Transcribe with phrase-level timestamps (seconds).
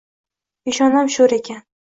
[0.69, 1.63] Peshonam sho`r ekan